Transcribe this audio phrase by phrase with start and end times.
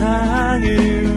[0.00, 1.09] 세상을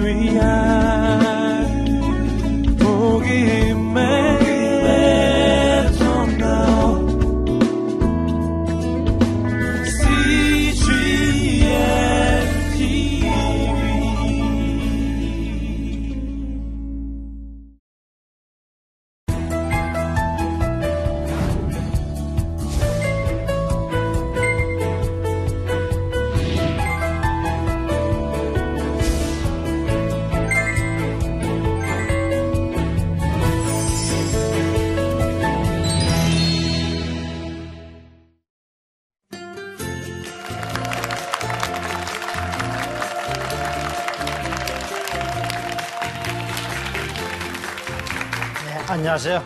[48.88, 49.44] 안녕하세요.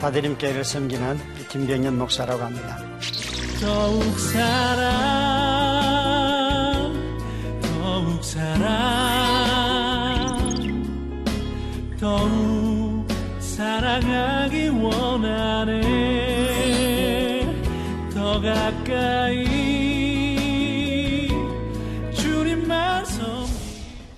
[0.00, 2.78] 바드림교회를 섬기는 김병현 목사라고 합니다.
[3.60, 4.88] 더욱 사랑,
[7.60, 8.48] 더욱 사랑,
[12.00, 13.06] 더욱
[13.40, 14.37] 사랑하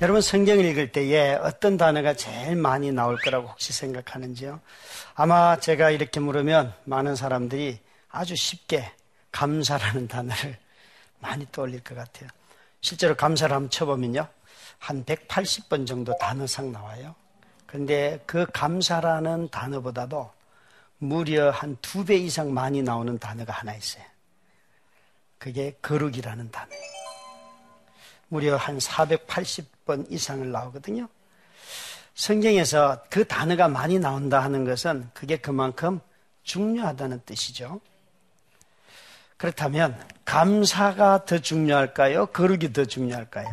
[0.00, 4.60] 여러분 성경을 읽을 때에 어떤 단어가 제일 많이 나올 거라고 혹시 생각하는지요?
[5.14, 8.90] 아마 제가 이렇게 물으면 많은 사람들이 아주 쉽게
[9.30, 10.56] 감사라는 단어를
[11.18, 12.30] 많이 떠올릴 것 같아요.
[12.80, 14.26] 실제로 감사를 한번 쳐보면요.
[14.78, 17.14] 한 180번 정도 단어상 나와요.
[17.66, 20.30] 그런데 그 감사라는 단어보다도
[20.98, 24.04] 무려 한 두 배 이상 많이 나오는 단어가 하나 있어요.
[25.38, 26.99] 그게 거룩이라는 단어예요.
[28.30, 31.08] 무려 한 480번 이상을 나오거든요.
[32.14, 36.00] 성경에서 그 단어가 많이 나온다 하는 것은 그게 그만큼
[36.44, 37.80] 중요하다는 뜻이죠.
[39.36, 42.26] 그렇다면 감사가 더 중요할까요?
[42.26, 43.48] 거룩이 더 중요할까요?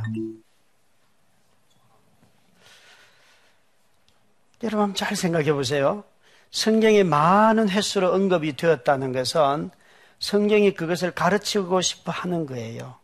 [4.64, 6.04] 여러분 잘 생각해 보세요.
[6.52, 9.72] 성경에 많은 횟수로 언급이 되었다는 것은
[10.20, 12.98] 성경이 그것을 가르치고 싶어 하는 거예요.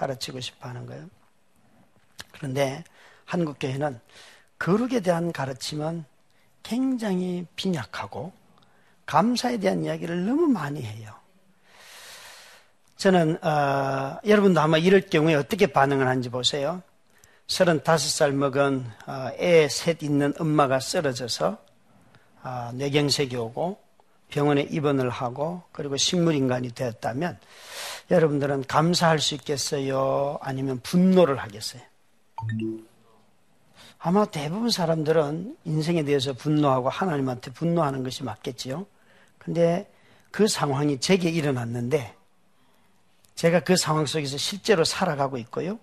[0.00, 1.06] 가르치고 싶어 하는 거예요.
[2.32, 2.82] 그런데
[3.26, 4.00] 한국교회는
[4.58, 6.04] 거룩에 대한 가르침은
[6.62, 8.32] 굉장히 빈약하고
[9.06, 11.14] 감사에 대한 이야기를 너무 많이 해요.
[12.96, 16.82] 저는 어, 여러분도 아마 이럴 경우에 어떻게 반응을 하는지 보세요.
[17.46, 21.58] 35살 먹은 어, 애셋 있는 엄마가 쓰러져서
[22.42, 23.78] 어, 뇌경색이 오고
[24.28, 27.38] 병원에 입원을 하고 그리고 식물인간이 되었다면
[28.10, 30.38] 여러분들은 감사할 수 있겠어요?
[30.42, 31.82] 아니면 분노를 하겠어요?
[33.98, 38.86] 아마 대부분 사람들은 인생에 대해서 분노하고 하나님한테 분노하는 것이 맞겠지요.
[39.38, 39.90] 근데
[40.30, 42.14] 그 상황이 제게 일어났는데
[43.34, 45.78] 제가 그 상황 속에서 실제로 살아가고 있고요.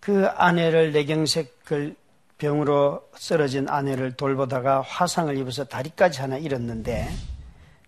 [0.00, 1.96] 그 아내를 내경색을
[2.38, 7.08] 병으로 쓰러진 아내를 돌보다가 화상을 입어서 다리까지 하나 잃었는데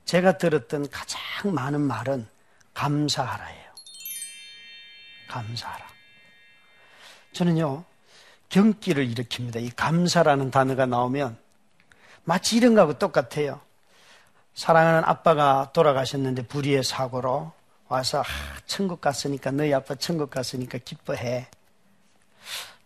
[0.05, 1.21] 제가 들었던 가장
[1.53, 2.34] 많은 말은
[2.75, 3.65] 감사하라예요.
[5.29, 5.87] 감사하라.
[7.33, 7.85] 저는요,
[8.49, 9.63] 경기를 일으킵니다.
[9.63, 11.37] 이 감사라는 단어가 나오면
[12.25, 13.61] 마치 이런 거하고 똑같아요.
[14.55, 17.53] 사랑하는 아빠가 돌아가셨는데 불의의 사고로
[17.89, 18.25] 와서 아,
[18.67, 21.49] 천국 갔으니까 너희 아빠 천국 갔으니까 기뻐해.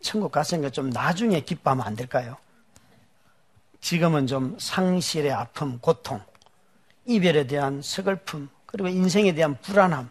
[0.01, 2.37] 천국 갔으니까 좀 나중에 기뻐하면 안 될까요?
[3.81, 6.21] 지금은 좀 상실의 아픔, 고통,
[7.05, 10.11] 이별에 대한 서글픔, 그리고 인생에 대한 불안함,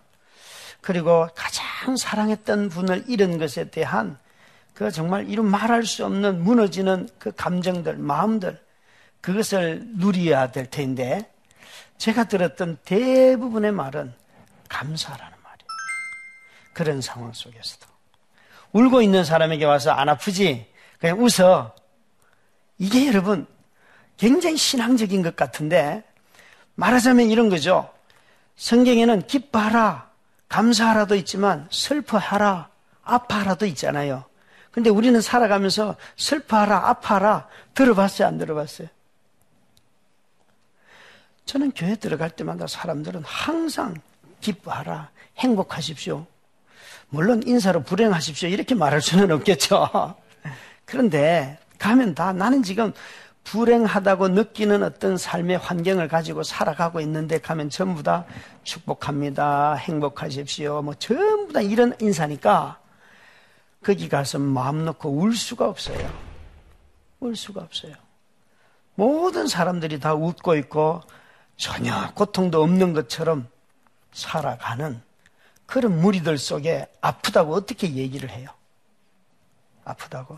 [0.82, 4.18] 그리고 가장 사랑했던 분을 잃은 것에 대한
[4.74, 8.60] 그 정말 이루 말할 수 없는 무너지는 그 감정들, 마음들,
[9.22, 11.32] 그것을 누려야 될 텐데,
[12.00, 14.14] 제가 들었던 대부분의 말은
[14.70, 15.68] 감사라는 말이에요.
[16.74, 17.86] 그런 상황 속에서도.
[18.72, 20.68] 울고 있는 사람에게 와서 안 아프지?
[21.00, 21.76] 그냥 웃어.
[22.80, 23.46] 이게 여러분
[24.18, 26.04] 굉장히 신앙적인 것 같은데,
[26.76, 27.92] 말하자면 이런 거죠.
[28.58, 30.10] 성경에는 기뻐하라,
[30.50, 32.70] 감사하라도 있지만 슬퍼하라,
[33.04, 34.26] 아파하라도 있잖아요.
[34.72, 38.28] 근데 우리는 살아가면서 슬퍼하라, 아파하라 들어봤어요?
[38.28, 38.88] 안 들어봤어요?
[41.46, 43.96] 저는 교회 들어갈 때마다 사람들은 항상
[44.42, 46.26] 기뻐하라, 행복하십시오.
[47.10, 48.50] 물론 인사로 불행하십시오.
[48.50, 50.16] 이렇게 말할 수는 없겠죠.
[50.86, 52.92] 그런데 가면 다 나는 지금
[53.48, 58.26] 불행하다고 느끼는 어떤 삶의 환경을 가지고 살아가고 있는데 가면 전부 다
[58.64, 59.76] 축복합니다.
[59.76, 60.82] 행복하십시오.
[60.82, 62.82] 뭐 전부 다 이런 인사니까
[63.82, 66.12] 거기 가서 마음 놓고 울 수가 없어요.
[67.22, 67.94] 울 수가 없어요.
[68.96, 71.02] 모든 사람들이 다 웃고 있고
[71.56, 73.48] 전혀 고통도 없는 것처럼
[74.12, 75.02] 살아가는
[75.66, 78.50] 그런 무리들 속에 아프다고 어떻게 얘기를 해요?
[79.86, 80.38] 아프다고.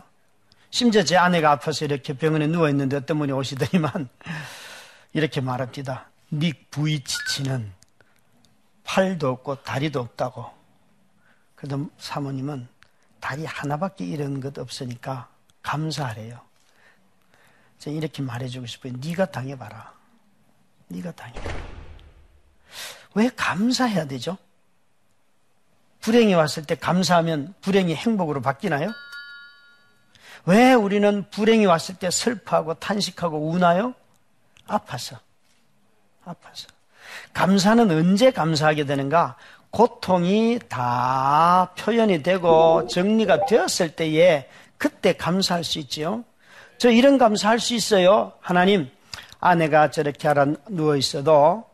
[0.70, 4.08] 심지어 제 아내가 아파서 이렇게 병원에 누워있는데 어떤 분이 오시더니만
[5.12, 6.08] 이렇게 말합니다.
[6.30, 7.72] 네 부위치치는
[8.84, 10.50] 팔도 없고 다리도 없다고.
[11.56, 12.68] 그래도 사모님은
[13.18, 15.28] 다리 하나밖에 이런 것 없으니까
[15.62, 16.40] 감사하래요.
[17.78, 18.92] 제가 이렇게 말해주고 싶어요.
[19.04, 19.92] 네가 당해봐라.
[20.88, 21.54] 네가 당해봐라.
[23.14, 24.38] 왜 감사해야 되죠?
[26.00, 28.92] 불행이 왔을 때 감사하면 불행이 행복으로 바뀌나요?
[30.46, 33.94] 왜 우리는 불행이 왔을 때 슬퍼하고 탄식하고 우나요?
[34.66, 35.16] 아파서.
[36.24, 36.68] 아파서.
[37.32, 39.36] 감사는 언제 감사하게 되는가?
[39.70, 44.48] 고통이 다 표현이 되고 정리가 되었을 때에
[44.78, 46.24] 그때 감사할 수 있지요.
[46.78, 48.32] 저 이런 감사할 수 있어요.
[48.40, 48.90] 하나님,
[49.38, 51.64] 아내가 저렇게 하라 누워 있어도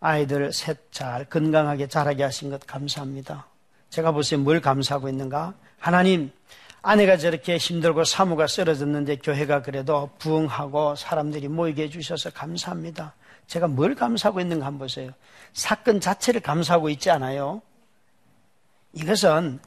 [0.00, 3.46] 아이들 셋 잘 건강하게 자라게 하신 것 감사합니다.
[3.90, 4.40] 제가 보세요.
[4.40, 5.54] 뭘 감사하고 있는가?
[5.78, 6.32] 하나님,
[6.88, 13.12] 아내가 저렇게 힘들고 사무가 쓰러졌는데 교회가 그래도 부흥하고 사람들이 모이게 해주셔서 감사합니다.
[13.48, 15.10] 제가 뭘 감사하고 있는가 한번 보세요.
[15.52, 17.60] 사건 자체를 감사하고 있지 않아요.
[18.92, 19.58] 이것은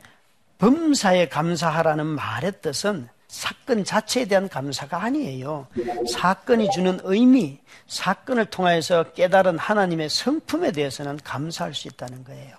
[0.60, 5.68] 범사에 감사하라는 말의 뜻은 사건 자체에 대한 감사가 아니에요.
[6.13, 12.58] 사건이 주는 의미, 사건을 통하여서 깨달은 하나님의 성품에 대해서는 감사할 수 있다는 거예요.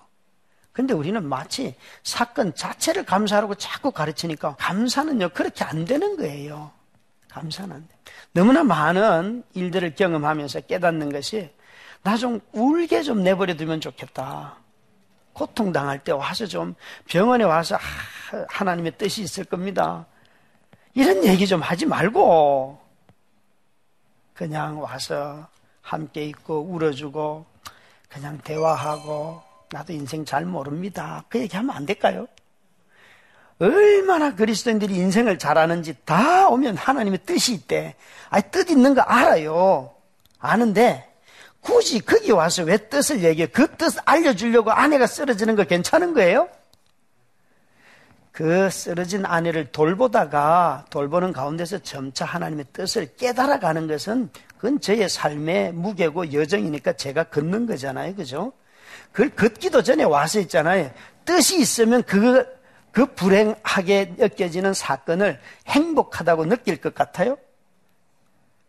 [0.73, 6.71] 근데 우리는 마치 사건 자체를 감사하라고 자꾸 가르치니까 감사는요, 그렇게 안 되는 거예요.
[7.29, 7.95] 감사는 안 돼.
[8.33, 11.51] 너무나 많은 일들을 경험하면서 깨닫는 것이
[12.03, 14.57] 나 좀 울게 좀 내버려 두면 좋겠다.
[15.33, 16.75] 고통당할 때 와서 좀
[17.07, 20.07] 병원에 와서 아, 하나님의 뜻이 있을 겁니다.
[20.95, 22.81] 이런 얘기 좀 하지 말고
[24.35, 25.47] 그냥 와서
[25.83, 27.45] 함께 있고 울어주고
[28.09, 31.25] 그냥 대화하고 나도 인생 잘 모릅니다.
[31.29, 32.27] 그 얘기하면 안 될까요?
[33.59, 37.95] 얼마나 그리스도인들이 인생을 잘하는지 다 오면 하나님의 뜻이 있대.
[38.31, 39.95] 아니, 뜻 있는 거 알아요.
[40.39, 41.07] 아는데,
[41.61, 43.49] 굳이 거기 와서 왜 뜻을 얘기해?
[43.49, 46.49] 그 뜻 알려주려고 아내가 쓰러지는 거 괜찮은 거예요?
[48.33, 56.33] 그 쓰러진 아내를 돌보다가 돌보는 가운데서 점차 하나님의 뜻을 깨달아가는 것은 그건 저의 삶의 무게고
[56.33, 58.15] 여정이니까 제가 걷는 거잖아요.
[58.15, 58.53] 그죠?
[59.13, 60.93] 그걸 걷기도 전에 와서 있잖아요.
[61.25, 62.47] 뜻이 있으면 그,
[62.93, 67.37] 그 불행하게 느껴지는 사건을 행복하다고 느낄 것 같아요?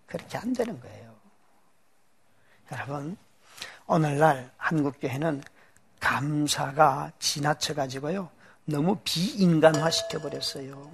[0.05, 1.15] 그렇게 안 되는 거예요.
[2.71, 3.17] 여러분,
[3.87, 5.43] 오늘날 한국교회는
[5.99, 8.29] 감사가 지나쳐가지고요.
[8.65, 10.91] 너무 비인간화 시켜버렸어요.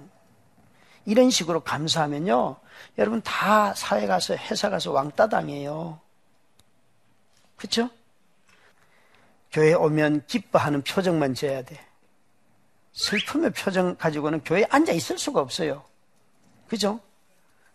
[1.04, 2.56] 이런 식으로 감사하면요.
[2.98, 5.98] 여러분 다 사회 가서 회사 가서 왕따 당해요.
[7.56, 7.88] 그렇죠?
[9.50, 11.78] 교회 오면 기뻐하는 표정만 지어야 돼.
[12.92, 15.84] 슬픔의 표정 가지고는 교회에 앉아 있을 수가 없어요.
[16.68, 17.00] 그죠?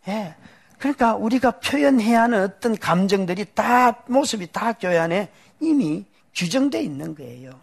[0.08, 0.36] 예.
[0.78, 5.32] 그러니까 우리가 표현해야 하는 어떤 감정들이 다, 모습이 다 교회 안에
[5.62, 6.06] 이미
[6.36, 7.60] 규정되어 있는 거예요.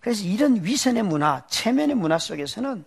[0.00, 2.84] 그래서 이런 위선의 문화, 체면의 문화 속에서는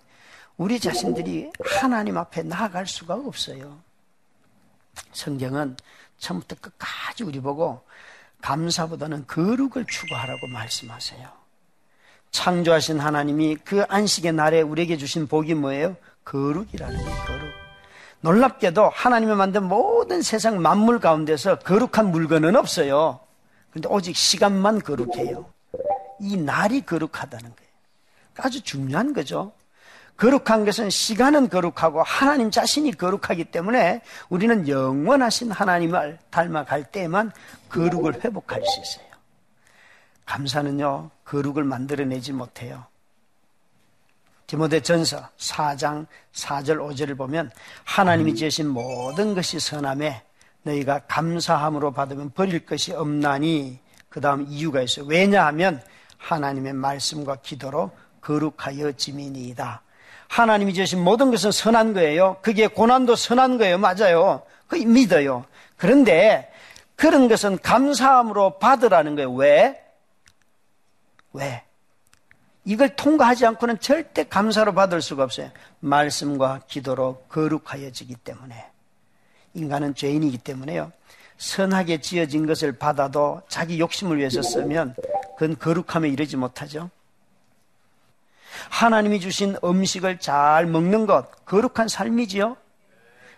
[0.58, 3.80] 우리 자신들이 하나님 앞에 나아갈 수가 없어요.
[5.14, 5.78] 성경은
[6.18, 7.82] 처음부터 끝까지 우리 보고
[8.42, 11.28] 감사보다는 거룩을 추구하라고 말씀하세요.
[12.32, 15.96] 창조하신 하나님이 그 안식의 날에 우리에게 주신 복이 뭐예요?
[16.26, 17.48] 거룩이라는 거예요, 거룩.
[18.22, 23.20] 놀랍게도 하나님이 만든 모든 세상 만물 가운데서 거룩한 물건은 없어요.
[23.72, 25.46] 근데 오직 시간만 거룩해요.
[26.20, 27.72] 이 날이 거룩하다는 거예요.
[28.38, 29.54] 아주 중요한 거죠.
[30.18, 37.32] 거룩한 것은 시간은 거룩하고 하나님 자신이 거룩하기 때문에 우리는 영원하신 하나님을 닮아갈 때만
[37.70, 39.08] 거룩을 회복할 수 있어요.
[40.26, 42.86] 감사는요, 거룩을 만들어내지 못해요.
[44.48, 47.52] 디모데 전서 4장 4절 5절을 보면
[47.84, 50.24] 하나님이 지으신 모든 것이 선함에
[50.64, 55.06] 너희가 감사함으로 받으면 버릴 것이 없나니 그 다음 이유가 있어요.
[55.06, 55.82] 왜냐하면
[56.18, 59.82] 하나님의 말씀과 기도로 거룩하여 지민이다.
[60.28, 62.38] 하나님이 주신 모든 것은 선한 거예요.
[62.42, 63.78] 그게 고난도 선한 거예요.
[63.78, 64.44] 맞아요.
[64.68, 65.46] 그 믿어요.
[65.78, 66.52] 그런데
[66.96, 69.34] 그런 것은 감사함으로 받으라는 거예요.
[69.34, 69.82] 왜?
[71.34, 71.64] 왜?
[72.66, 75.52] 이걸 통과하지 않고는 절대 감사로 받을 수가 없어요.
[75.80, 78.66] 말씀과 기도로 거룩하여지기 때문에.
[79.54, 80.92] 인간은 죄인이기 때문에요.
[81.38, 84.96] 선하게 지어진 것을 받아도 자기 욕심을 위해서 쓰면
[85.38, 86.90] 그건 거룩함에 이르지 못하죠.
[88.70, 92.58] 하나님이 주신 음식을 잘 먹는 것, 거룩한 삶이지요?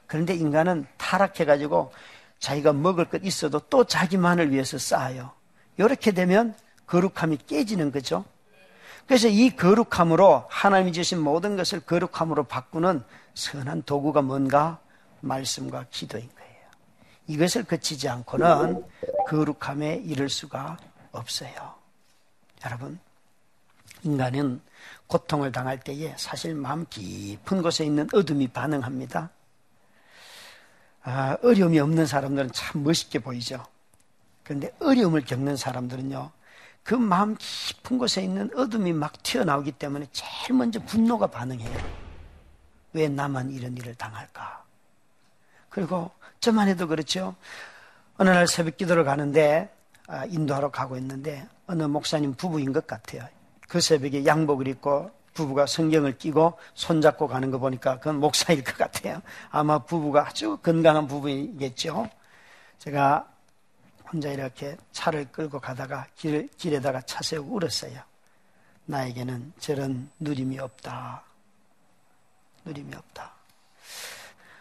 [0.07, 1.91] 그런데 인간은 타락해가지고
[2.39, 5.31] 자기가 먹을 것 있어도 또 자기만을 위해서 쌓아요.
[5.77, 6.55] 이렇게 되면
[6.87, 8.25] 거룩함이 깨지는 거죠.
[9.05, 14.79] 그래서 이 거룩함으로 하나님이 주신 모든 것을 거룩함으로 바꾸는 선한 도구가 뭔가?
[15.21, 16.59] 말씀과 기도인 거예요.
[17.27, 18.83] 이것을 거치지 않고는
[19.27, 20.77] 거룩함에 이를 수가
[21.11, 21.75] 없어요.
[22.65, 22.99] 여러분,
[24.03, 24.61] 인간은
[25.07, 29.29] 고통을 당할 때에 사실 마음 깊은 곳에 있는 어둠이 반응합니다.
[31.03, 33.65] 아, 어려움이 없는 사람들은 참 멋있게 보이죠.
[34.43, 36.31] 그런데 어려움을 겪는 사람들은요,
[36.83, 41.77] 그 마음 깊은 곳에 있는 어둠이 막 튀어나오기 때문에 제일 먼저 분노가 반응해요.
[42.93, 44.63] 왜 나만 이런 일을 당할까?
[45.69, 47.35] 그리고 저만 해도 그렇죠.
[48.17, 49.73] 어느 날 새벽 기도를 가는데,
[50.07, 53.27] 아, 인도하러 가고 있는데, 어느 목사님 부부인 것 같아요.
[53.69, 59.21] 그 새벽에 양복을 입고 부부가 성경을 끼고 손잡고 가는 거 보니까 그건 목사일 것 같아요.
[59.51, 62.09] 아마 부부가 아주 건강한 부부이겠죠.
[62.79, 63.31] 제가
[64.11, 68.01] 혼자 이렇게 차를 끌고 가다가 길, 길에다가 차 세우고 울었어요.
[68.85, 71.23] 나에게는 저런 누림이 없다.
[72.65, 73.31] 누림이 없다.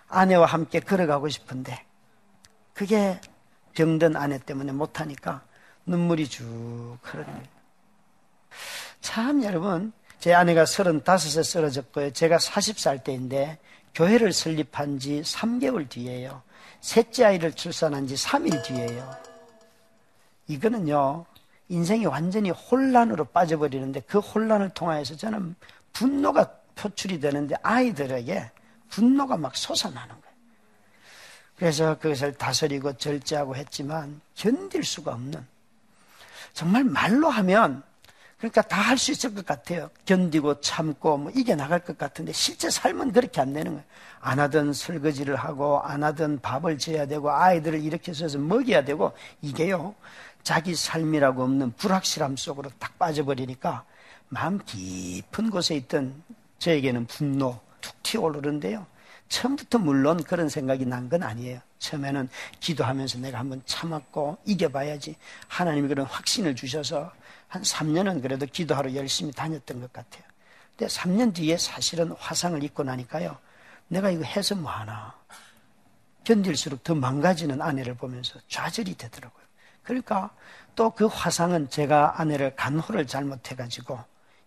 [0.08, 1.82] 아내와 함께 걸어가고 싶은데
[2.74, 3.18] 그게
[3.72, 5.42] 병든 아내 때문에 못하니까
[5.86, 7.57] 눈물이 쭉 흐릅니다.
[9.00, 12.12] 참 여러분 제 아내가 35세 쓰러졌고요.
[12.12, 13.58] 제가 40살 때인데
[13.94, 16.42] 교회를 설립한 지 3개월 뒤에요.
[16.80, 19.16] 셋째 아이를 출산한 지 3일 뒤에요.
[20.48, 21.24] 이거는요.
[21.68, 25.54] 인생이 완전히 혼란으로 빠져버리는데 그 혼란을 통하여서 저는
[25.92, 28.50] 분노가 표출이 되는데 아이들에게
[28.88, 30.36] 분노가 막 솟아나는 거예요.
[31.56, 35.44] 그래서 그것을 다스리고 절제하고 했지만 견딜 수가 없는
[36.54, 37.82] 정말 말로 하면
[38.38, 39.90] 그러니까 다 할 수 있을 것 같아요.
[40.04, 43.84] 견디고 참고 뭐 이겨 나갈 것 같은데 실제 삶은 그렇게 안 되는 거예요.
[44.20, 49.94] 안 하던 설거지를 하고 안 하던 밥을 지어야 되고 아이들을 이렇게 써서 먹여야 되고 이게요.
[50.44, 53.84] 자기 삶이라고 없는 불확실함 속으로 딱 빠져버리니까
[54.28, 56.22] 마음 깊은 곳에 있던
[56.58, 58.86] 저에게는 분노 툭 튀어오르는데요.
[59.28, 61.60] 처음부터 물론 그런 생각이 난 건 아니에요.
[61.80, 62.28] 처음에는
[62.60, 65.16] 기도하면서 내가 한번 참았고 이겨봐야지.
[65.48, 67.12] 하나님이 그런 확신을 주셔서
[67.48, 70.22] 한 3년은 그래도 기도하러 열심히 다녔던 것 같아요.
[70.76, 73.36] 근데 3년 뒤에 사실은 화상을 입고 나니까요.
[73.88, 75.14] 내가 이거 해서 뭐하나.
[76.24, 79.44] 견딜수록 더 망가지는 아내를 보면서 좌절이 되더라고요.
[79.82, 80.30] 그러니까
[80.76, 83.98] 또 그 화상은 제가 아내를 간호를 잘못해가지고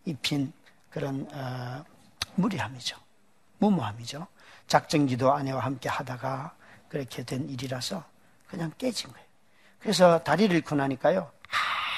[0.06, 0.54] 입힌
[0.90, 1.84] 그런 어,
[2.36, 2.98] 무리함이죠.
[3.58, 4.28] 무모함이죠.
[4.68, 6.56] 작전 기도 아내와 함께 하다가
[6.88, 8.04] 그렇게 된 일이라서
[8.48, 9.26] 그냥 깨진 거예요.
[9.80, 11.32] 그래서 다리를 잃고 나니까요.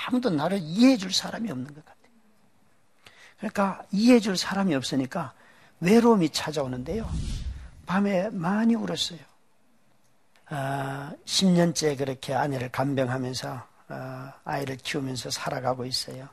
[0.06, 2.04] 아무도 나를 이해해 줄 사람이 없는 것 같아요.
[3.38, 5.34] 그러니까 이해해 줄 사람이 없으니까
[5.80, 7.10] 외로움이 찾아오는데요.
[7.86, 9.20] 밤에 많이 울었어요.
[10.48, 16.30] 아, 10년째 그렇게 아내를 간병하면서 아, 아이를 키우면서 살아가고 있어요.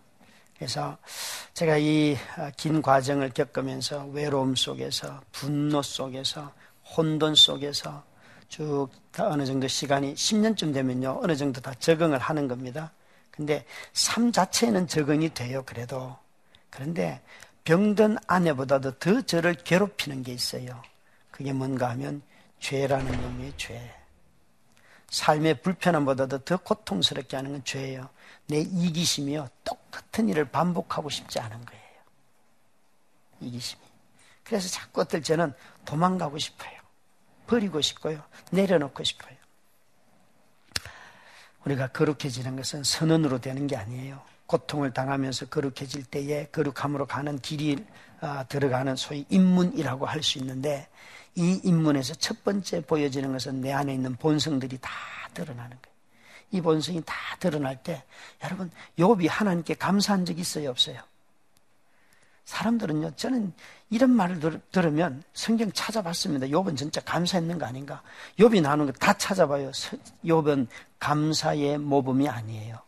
[0.57, 0.99] 그래서
[1.55, 6.53] 제가 이긴 아, 과정을 겪으면서 외로움 속에서 분노 속에서
[6.97, 8.05] 혼돈 속에서
[8.49, 12.93] 쭉 어느 정도 시간이 10년쯤 되면요 어느 정도 다 적응을 하는 겁니다.
[13.41, 15.63] 근데 삶 자체는 적응이 돼요.
[15.65, 16.15] 그래도
[16.69, 17.23] 그런데
[17.65, 20.83] 병든 아내보다도 더 저를 괴롭히는 게 있어요.
[21.31, 22.21] 그게 뭔가 하면
[22.59, 23.95] 죄라는 놈의 죄.
[25.09, 28.11] 삶의 불편함보다도 더 고통스럽게 하는 건 죄예요.
[28.47, 29.49] 내 이기심이요.
[29.65, 31.83] 똑같은 일을 반복하고 싶지 않은 거예요.
[33.41, 33.81] 이기심이.
[34.45, 35.55] 그래서 자꾸 어떨 때는
[35.87, 36.79] 도망가고 싶어요.
[37.47, 38.23] 버리고 싶고요.
[38.51, 39.40] 내려놓고 싶어요.
[41.65, 44.21] 우리가 거룩해지는 것은 선언으로 되는 게 아니에요.
[44.47, 47.77] 고통을 당하면서 거룩해질 때에 거룩함으로 가는 길이
[48.21, 50.89] 아, 들어가는 소위 입문이라고 할 수 있는데
[51.37, 54.91] 이 입문에서 첫 번째 보여지는 것은 내 안에 있는 본성들이 다
[55.33, 55.97] 드러나는 거예요.
[56.51, 58.03] 이 본성이 다 드러날 때
[58.43, 61.01] 여러분 욥이 하나님께 감사한 적 있어요 없어요?
[62.45, 63.53] 사람들은요 저는
[63.91, 66.47] 이런 말을 들, 으면 성경 찾아봤습니다.
[66.47, 68.03] 욥은 진짜 감사했는 거 아닌가?
[68.39, 69.71] 욥이 나오는 거다 찾아봐요.
[70.25, 70.67] 욥은
[70.99, 72.79] 감사의 모범이 아니에요.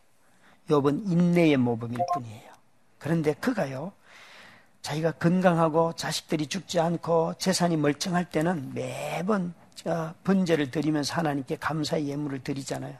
[0.69, 2.51] 욥은 인내의 모범일 뿐이에요.
[2.99, 3.91] 그런데 그가요
[4.81, 9.53] 자기가 건강하고 자식들이 죽지 않고 재산이 멀쩡할 때는 매번
[10.23, 12.95] 번제를 드리면서 하나님께 감사의 예물을 드리잖아요.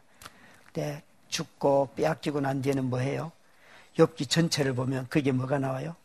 [0.73, 3.31] 때 죽고 빼앗기고 난 뒤에는 뭐해요?
[3.99, 5.95] 엽기 전체를 보면 그게 뭐가 나와요?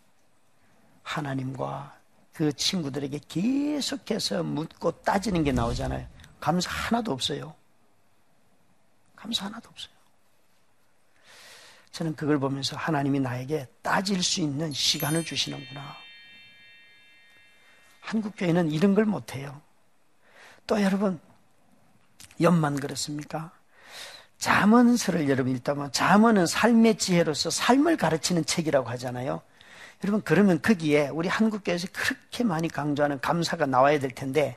[1.09, 1.97] 하나님과
[2.33, 6.07] 그 친구들에게 계속해서 묻고 따지는 게 나오잖아요.
[6.39, 7.55] 감사 하나도 없어요.
[9.17, 9.93] 감사 하나도 없어요.
[11.91, 15.97] 저는 그걸 보면서 하나님이 나에게 따질 수 있는 시간을 주시는구나.
[18.01, 19.61] 한국교회는 이런 걸 못해요.
[20.67, 21.19] 또 여러분,
[22.41, 23.51] 연만 그렇습니까?
[24.39, 29.43] 자문서를 여러분 읽다면 자문은 삶의 지혜로서 삶을 가르치는 책이라고 하잖아요.
[30.05, 34.57] 여러분, 그러면 거기에 우리 한국교회에서 그렇게 많이 강조하는 감사가 나와야 될 텐데,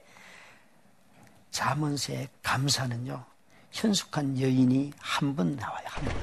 [1.50, 3.26] 자문서의 감사는요,
[3.72, 6.14] 현숙한 여인이 한분 나와요, 한 분.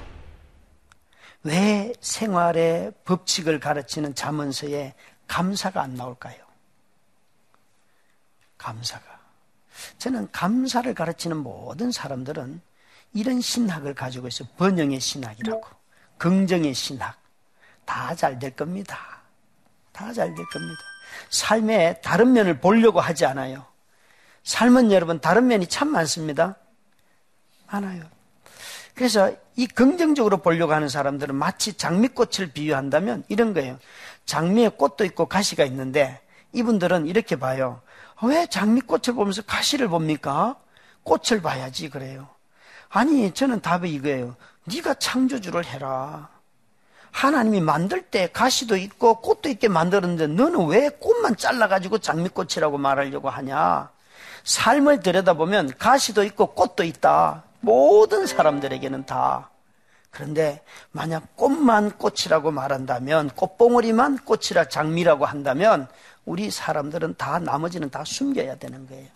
[1.44, 4.94] 왜 생활의 법칙을 가르치는 자문서에
[5.26, 6.37] 감사가 안 나올까요?
[8.56, 9.18] 감사가.
[9.98, 12.60] 저는 감사를 가르치는 모든 사람들은
[13.14, 14.48] 이런 신학을 가지고 있어요.
[14.56, 15.64] 번영의 신학이라고.
[16.18, 17.16] 긍정의 신학.
[17.88, 18.99] 다 잘 될 겁니다.
[19.92, 20.80] 다 잘 될 겁니다.
[21.30, 23.64] 삶의 다른 면을 보려고 하지 않아요.
[24.45, 26.57] 삶은 여러분 다른 면이 참 많습니다.
[27.71, 28.04] 많아요.
[28.95, 33.78] 그래서 이 긍정적으로 보려고 하는 사람들은 마치 장미꽃을 비유한다면 이런 거예요.
[34.26, 36.21] 장미에 꽃도 있고 가시가 있는데
[36.52, 37.80] 이분들은 이렇게 봐요.
[38.23, 40.57] 왜 장미꽃을 보면서 가시를 봅니까?
[41.04, 42.28] 꽃을 봐야지 그래요.
[42.90, 44.37] 아니 저는 답이 이거예요.
[44.64, 46.28] 네가 창조주를 해라.
[47.18, 53.90] 하나님이 만들 때 가시도 있고 꽃도 있게 만들었는데 너는 왜 꽃만 잘라가지고 장미꽃이라고 말하려고 하냐?
[54.44, 57.42] 삶을 들여다보면 가시도 있고 꽃도 있다.
[57.58, 59.50] 모든 사람들에게는 다.
[60.10, 65.88] 그런데 만약 꽃만 꽃이라고 말한다면 꽃봉오리만 꽃이라 장미라고 한다면
[66.25, 69.08] 우리 사람들은 다 나머지는 다 숨겨야 되는 거예요.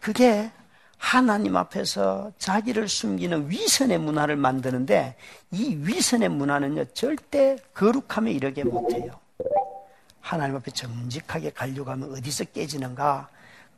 [0.00, 0.50] 그게
[0.98, 5.16] 하나님 앞에서 자기를 숨기는 위선의 문화를 만드는데
[5.50, 9.12] 이 위선의 문화는요 절대 거룩함에 이르게 못해요.
[10.20, 13.28] 하나님 앞에 정직하게 하면 어디서 깨지는가?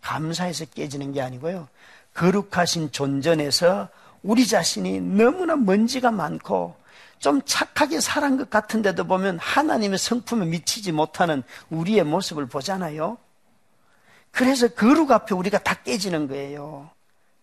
[0.01, 1.69] 감사해서 깨지는 게 아니고요.
[2.15, 3.89] 거룩하신 존전에서
[4.23, 6.77] 우리 자신이 너무나 먼지가 많고
[7.19, 13.19] 좀 착하게 살한 것 같은데도 보면 하나님의 성품에 미치지 못하는 우리의 모습을 보잖아요.
[14.31, 16.91] 그래서 거룩 앞에 우리가 다 깨지는 거예요.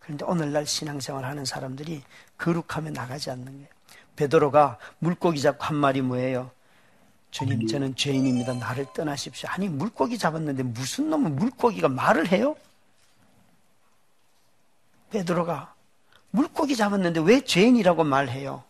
[0.04, 2.04] 그런데 오늘날 신앙생활 하는 사람들이
[2.38, 3.68] 거룩하면 나가지 않는 거예요.
[4.16, 6.52] 베드로가 물고기 잡고 한 말이 뭐예요?
[7.32, 8.54] 주님, 저는 죄인입니다.
[8.54, 9.50] 나를 떠나십시오.
[9.50, 12.56] 아니, 물고기 잡았는데 무슨 놈은 물고기가 말을 해요?
[15.10, 15.74] 베드로가
[16.30, 18.64] 물고기 잡았는데 왜 죄인이라고 말해요?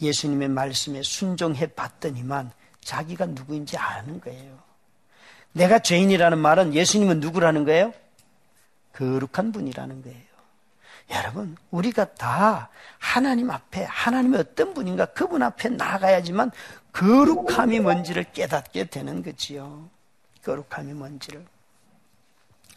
[0.00, 4.58] 예수님의 말씀에 순종해 봤더니만 자기가 누구인지 아는 거예요.
[5.52, 7.92] 내가 죄인이라는 말은 예수님은 누구라는 거예요?
[8.96, 10.34] 거룩한 분이라는 거예요.
[11.10, 16.50] 여러분, 우리가 다 하나님 앞에 하나님의 어떤 분인가 그분 앞에 나가야지만
[16.92, 19.88] 거룩함이 뭔지를 깨닫게 되는 거지요.
[20.44, 21.44] 거룩함이 뭔지를.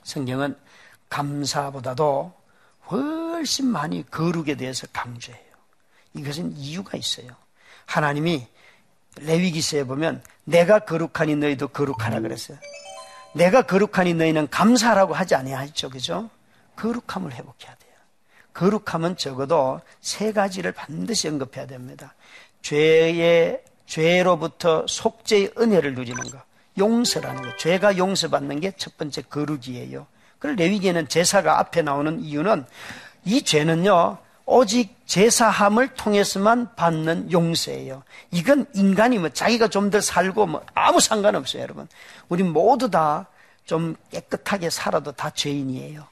[0.03, 0.57] 성경은
[1.09, 2.33] 감사보다도
[2.89, 5.45] 훨씬 많이 거룩에 대해서 강조해요.
[6.13, 7.29] 이것은 이유가 있어요.
[7.85, 8.47] 하나님이
[9.17, 12.57] 레위기서에 보면 내가 거룩하니 너희도 거룩하라 그랬어요.
[13.37, 15.89] 내가 거룩하니 너희는 감사라고 하지 아니하죠.
[15.89, 16.29] 그죠?
[16.75, 17.93] 거룩함을 회복해야 돼요.
[18.53, 22.15] 거룩함은 적어도 세 가지를 반드시 언급해야 됩니다.
[22.61, 26.41] 죄의 죄로부터 속죄의 은혜를 누리는 것.
[26.77, 27.57] 용서라는 것.
[27.57, 30.05] 죄가 용서받는 게 첫 번째 거룩이에요.
[30.39, 32.65] 그 레위기에는 제사가 앞에 나오는 이유는
[33.25, 34.17] 이 죄는요,
[34.47, 38.03] 오직 제사함을 통해서만 받는 용서예요.
[38.31, 41.87] 이건 인간이 뭐 자기가 좀 더 살고 뭐 아무 상관없어요, 여러분.
[42.29, 43.27] 우리 모두 다
[43.67, 46.07] 좀 깨끗하게 살아도 다 죄인이에요.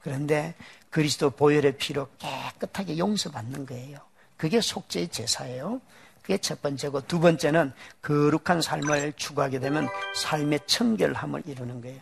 [0.00, 0.54] 그런데
[0.90, 3.98] 그리스도 보혈의 피로 깨끗하게 용서받는 거예요.
[4.36, 5.80] 그게 속죄의 제사예요.
[6.22, 7.72] 그게 첫 번째고 두 번째는
[8.02, 12.00] 거룩한 삶을 추구하게 되면 삶의 청결함을 이루는 거예요.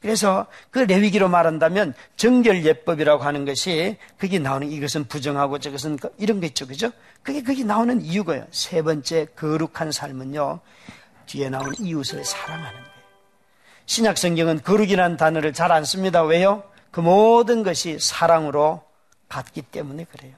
[0.00, 6.40] 그래서 그 레위기로 말한다면 정결 예법이라고 하는 것이 거기 나오는 이것은 부정하고 저것은 그 이런
[6.40, 6.66] 거 있죠.
[6.66, 6.90] 그죠?
[7.22, 8.46] 그게 거기 나오는 이유가요.
[8.50, 10.60] 세 번째 거룩한 삶은요.
[11.26, 12.90] 뒤에 나오는 이웃을 사랑하는 거예요.
[13.84, 16.22] 신약 성경은 거룩이라는 단어를 잘 안 씁니다.
[16.22, 16.64] 왜요?
[16.90, 18.82] 그 모든 것이 사랑으로
[19.28, 20.34] 받기 때문에 그래요.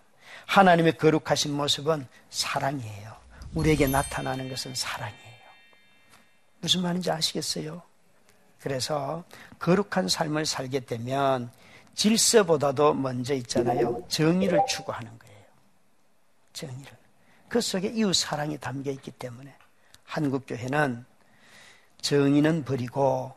[0.47, 3.13] 하나님의 거룩하신 모습은 사랑이에요.
[3.55, 5.23] 우리에게 나타나는 것은 사랑이에요.
[6.61, 7.83] 무슨 말인지 아시겠어요?
[8.63, 9.25] 그래서
[9.59, 11.51] 거룩한 삶을 살게 되면
[11.95, 14.03] 질서보다도 먼저 있잖아요.
[14.09, 15.45] 정의를 추구하는 거예요.
[16.53, 16.93] 정의를.
[17.49, 19.53] 그 속에 이웃 사랑이 담겨 있기 때문에
[20.05, 21.05] 한국교회는
[22.01, 23.35] 정의는 버리고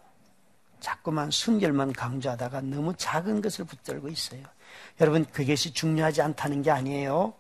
[0.80, 4.44] 자꾸만 순결만 강조하다가 너무 작은 것을 붙들고 있어요.
[5.02, 7.34] 여러분, 그것이 중요하지 않다는 게 아니에요.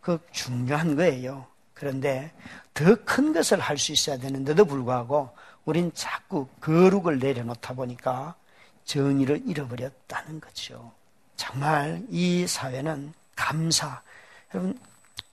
[0.00, 1.46] 그 중요한 거예요.
[1.74, 2.32] 그런데
[2.74, 5.30] 더 큰 것을 할 수 있어야 되는데도 불구하고
[5.68, 8.36] 우린 자꾸 거룩을 내려놓다 보니까
[8.86, 10.92] 정의를 잃어버렸다는 거죠.
[11.36, 14.00] 정말 이 사회는 감사.
[14.54, 14.80] 여러분,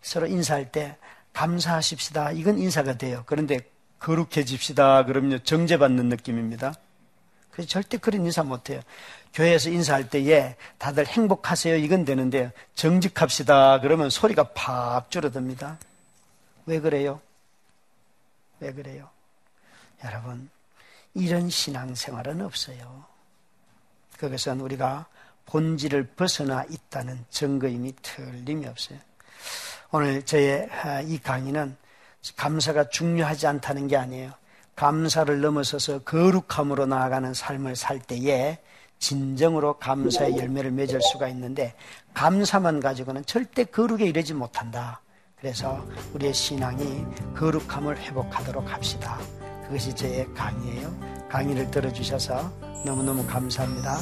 [0.01, 0.97] 서로 인사할 때
[1.31, 2.33] 감사하십시다.
[2.33, 3.23] 이건 인사가 돼요.
[3.27, 3.59] 그런데
[3.99, 5.05] 거룩해집시다.
[5.05, 6.73] 그러면 정죄받는 느낌입니다.
[7.51, 8.81] 그래서 절대 그런 인사 못해요.
[9.33, 11.77] 교회에서 인사할 때에 다들 행복하세요.
[11.77, 13.79] 이건 되는데 정직합시다.
[13.79, 15.77] 그러면 소리가 팍 줄어듭니다.
[16.65, 17.21] 왜 그래요?
[18.59, 19.14] 왜 그래요?
[20.05, 20.49] 여러분,
[21.13, 23.05] 이런 신앙생활은 없어요.
[24.17, 25.07] 그것은 우리가
[25.45, 28.99] 본질을 벗어나 있다는 증거임이 틀림이 없어요.
[29.91, 31.75] 오늘 저의 아, 이 강의는
[32.35, 34.31] 감사가 중요하지 않다는 게 아니에요.
[34.75, 38.59] 감사를 넘어서서 거룩함으로 나아가는 삶을 살 때에
[38.99, 41.75] 진정으로 감사의 열매를 맺을 수가 있는데
[42.13, 45.01] 감사만 가지고는 절대 거룩에 이르지 못한다.
[45.37, 49.19] 그래서 우리의 신앙이 거룩함을 회복하도록 합시다.
[49.67, 50.93] 그것이 저의 강의예요.
[51.29, 52.51] 강의를 들어주셔서
[52.85, 53.97] 너무너무 감사합니다.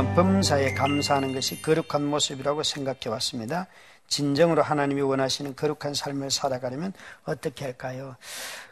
[0.00, 3.66] 범사에 감사하는 것이 거룩한 모습이라고 생각해 왔습니다.
[4.08, 6.92] 진정으로 하나님이 원하시는 거룩한 삶을 살아가려면
[7.24, 8.16] 어떻게 할까요?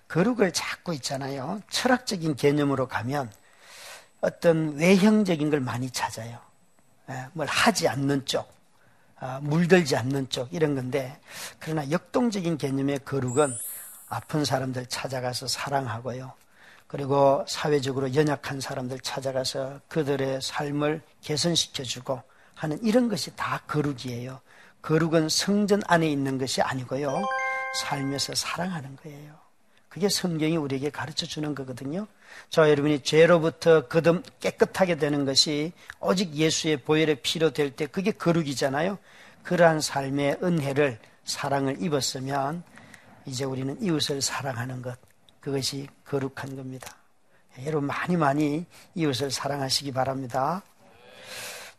[0.09, 1.61] 거룩을 찾고 있잖아요.
[1.69, 3.31] 철학적인 개념으로 가면
[4.23, 6.39] 어떤 외형적인 걸 많이 찾아요.
[7.11, 8.51] 예, 뭘 하지 않는 쪽,
[9.21, 11.21] 아, 물들지 않는 쪽 이런 건데
[11.59, 13.55] 그러나 역동적인 개념의 거룩은
[14.09, 16.33] 아픈 사람들 찾아가서 사랑하고요.
[16.89, 22.21] 그리고 사회적으로 연약한 사람들 찾아가서 그들의 삶을 개선시켜주고
[22.55, 24.41] 하는 이런 것이 다 거룩이에요.
[24.81, 27.23] 거룩은 성전 안에 있는 것이 아니고요.
[27.83, 29.35] 삶에서 사랑하는 거예요.
[29.91, 32.07] 그게 성경이 우리에게 가르쳐 주는 거거든요.
[32.49, 38.99] 저 여러분이 죄로부터 거듭 깨끗하게 되는 것이 오직 예수의 보혈의 피로 될 때 그게 거룩이잖아요.
[39.43, 42.63] 그러한 삶의 은혜를 사랑을 입었으면
[43.27, 44.99] 이제 우리는 이웃을 사랑하는 것
[45.41, 46.97] 그것이 거룩한 겁니다.
[47.65, 50.63] 여러분 많이 많이 이웃을 사랑하시기 바랍니다.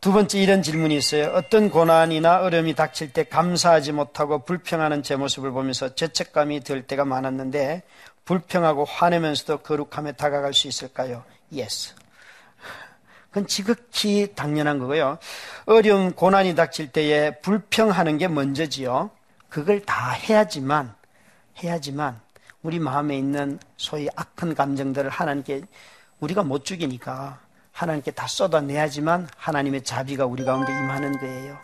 [0.01, 1.25] 두 번째 이런 질문이 있어요.
[1.33, 7.83] 어떤 고난이나 어려움이 닥칠 때 감사하지 못하고 불평하는 제 모습을 보면서 죄책감이 들 때가 많았는데
[8.23, 11.23] 불평하고 화내면서도 거룩함에 다가갈 수 있을까요?
[11.51, 11.95] Yes.
[13.29, 15.19] 그건 지극히 당연한 거고요.
[15.65, 19.11] 어려움, 고난이 닥칠 때에 불평하는 게 먼저지요.
[19.49, 20.95] 그걸 다 해야지만,
[21.61, 22.21] 해야지만
[22.61, 25.61] 우리 마음에 있는 소위 악한 감정들을 하나님께
[26.19, 27.39] 우리가 못 죽이니까
[27.71, 31.57] 하나님께 다 쏟아내야지만 하나님의 자비가 우리 가운데 임하는 거예요.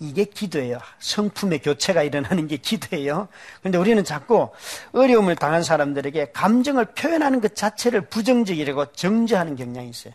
[0.00, 0.78] 이게 기도예요.
[0.98, 3.28] 성품의 교체가 일어나는 게 기도예요.
[3.60, 4.50] 그런데 우리는 자꾸
[4.92, 10.14] 어려움을 당한 사람들에게 감정을 표현하는 것 자체를 부정적이라고 정죄하는 경향이 있어요.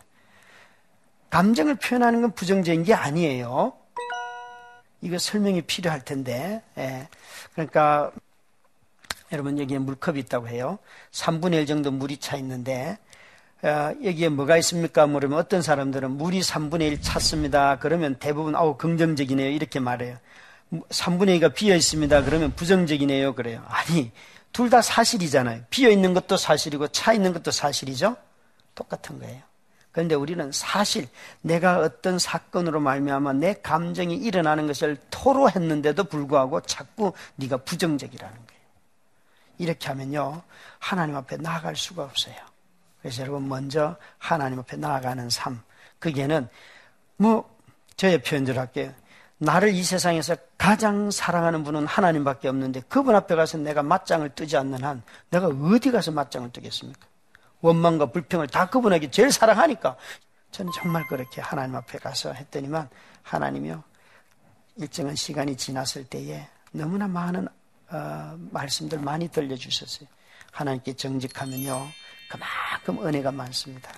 [1.29, 3.73] 감정을 표현하는 건 부정적인 게 아니에요.
[5.01, 6.63] 이거 설명이 필요할 텐데.
[6.77, 7.07] 예.
[7.53, 8.11] 그러니까
[9.31, 10.79] 여러분 여기에 물컵이 있다고 해요.
[11.11, 12.97] 3분의 1 정도 물이 차 있는데
[13.63, 15.07] 어, 여기에 뭐가 있습니까?
[15.07, 17.79] 물으면 어떤 사람들은 물이 3분의 1 찼습니다.
[17.79, 19.49] 그러면 대부분 아우 긍정적이네요.
[19.49, 20.17] 이렇게 말해요.
[20.71, 22.23] 3분의 2가 비어 있습니다.
[22.23, 23.33] 그러면 부정적이네요.
[23.35, 23.63] 그래요.
[23.67, 24.11] 아니
[24.51, 25.63] 둘 다 사실이잖아요.
[25.69, 28.15] 비어 있는 것도 사실이고 차 있는 것도 사실이죠.
[28.73, 29.41] 똑같은 거예요.
[29.91, 31.07] 그런데 우리는 사실
[31.41, 38.54] 내가 어떤 사건으로 말미암아 내 감정이 일어나는 것을 토로했는데도 불구하고 자꾸 네가 부정적이라는 거예요.
[39.57, 40.41] 이렇게 하면요.
[40.79, 42.35] 하나님 앞에 나아갈 수가 없어요.
[43.01, 45.61] 그래서 여러분 먼저 하나님 앞에 나아가는 삶.
[45.99, 46.47] 그게는
[47.17, 47.49] 뭐
[47.95, 48.93] 저의 표현대로 할게요.
[49.37, 54.83] 나를 이 세상에서 가장 사랑하는 분은 하나님밖에 없는데 그분 앞에 가서 내가 맞짱을 뜨지 않는
[54.83, 57.05] 한 내가 어디 가서 맞짱을 뜨겠습니까?
[57.61, 59.97] 원망과 불평을 다 그분에게 제일 사랑하니까
[60.51, 62.89] 저는 정말 그렇게 하나님 앞에 가서 했더니만
[63.23, 63.83] 하나님이요
[64.77, 67.47] 일정한 시간이 지났을 때에 너무나 많은
[67.89, 70.07] 어, 말씀들 많이 들려주셨어요.
[70.51, 71.87] 하나님께 정직하면요,
[72.29, 73.91] 그만큼 은혜가 많습니다.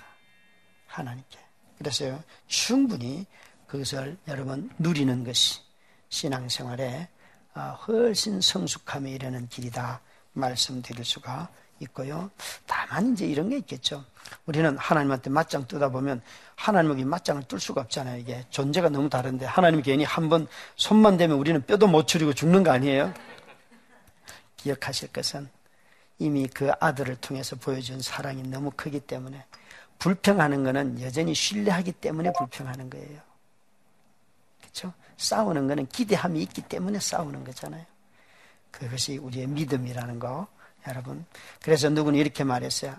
[0.86, 1.38] 하나님께.
[1.78, 3.26] 그래서 충분히
[3.66, 5.60] 그것을 여러분 누리는 것이
[6.08, 7.08] 신앙생활에
[7.54, 10.00] 어, 훨씬 성숙함에 이르는 길이다
[10.32, 11.48] 말씀드릴 수가
[11.80, 12.30] 있고요.
[12.66, 14.04] 다만 이제 이런 게 있겠죠.
[14.46, 16.20] 우리는 하나님한테 맞짱 뜨다 보면
[16.56, 18.18] 하나님에게 맞짱을 뜰 수가 없잖아요.
[18.18, 22.64] 이게 존재가 너무 다른데 하나님 괜히 한 번 손만 대면 우리는 뼈도 못 추리고 죽는
[22.64, 23.14] 거 아니에요?
[24.68, 25.48] 기억하실 것은
[26.18, 29.44] 이미 그 아들을 통해서 보여준 사랑이 너무 크기 때문에
[29.98, 33.20] 불평하는 것은 여전히 신뢰하기 때문에 불평하는 거예요.
[34.60, 34.92] 그렇죠?
[35.16, 37.84] 싸우는 것은 기대함이 있기 때문에 싸우는 거잖아요.
[38.70, 40.46] 그것이 우리의 믿음이라는 거,
[40.86, 41.24] 여러분.
[41.62, 42.94] 그래서 누구는 이렇게 말했어요.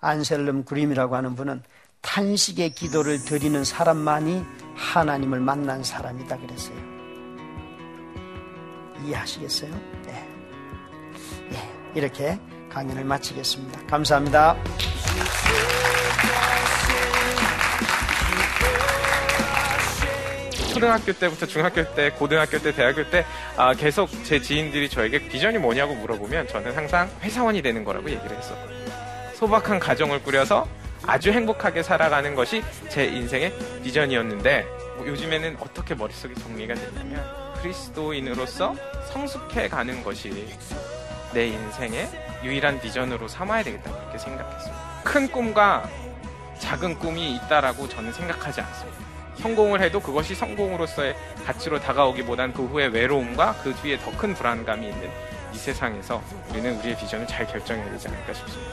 [0.00, 1.62] 안셀름 그림이라고 하는 분은
[2.00, 4.42] 탄식의 기도를 드리는 사람만이
[4.74, 6.76] 하나님을 만난 사람이다 그랬어요.
[9.04, 9.70] 이해하시겠어요?
[10.04, 10.31] 네.
[11.94, 12.38] 이렇게
[12.70, 13.86] 강연을 마치겠습니다.
[13.86, 14.56] 감사합니다.
[20.72, 23.26] 초등학교 때부터 중학교 때, 고등학교 때, 대학교 때
[23.56, 28.90] 아, 계속 제 지인들이 저에게 비전이 뭐냐고 물어보면 저는 항상 회사원이 되는 거라고 얘기를 했었거든요.
[29.34, 30.66] 소박한 가정을 꾸려서
[31.06, 33.52] 아주 행복하게 살아가는 것이 제 인생의
[33.82, 34.64] 비전이었는데
[34.96, 37.22] 뭐 요즘에는 어떻게 머릿속이 정리가 됐냐면
[37.60, 38.74] 그리스도인으로서
[39.12, 40.48] 성숙해 가는 것이
[41.32, 42.08] 내 인생의
[42.42, 44.82] 유일한 비전으로 삼아야 되겠다 그렇게 생각했습니다.
[45.04, 45.88] 큰 꿈과
[46.58, 48.98] 작은 꿈이 있다라고 저는 생각하지 않습니다.
[49.36, 55.10] 성공을 해도 그것이 성공으로서의 가치로 다가오기보단 그 후에 외로움과 그 뒤에 더 큰 불안감이 있는
[55.52, 58.72] 이 세상에서 우리는 우리의 비전을 잘 결정해야 되지 않을까 싶습니다.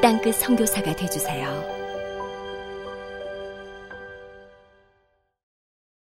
[0.00, 1.79] 땅끝 성교사가 되주세요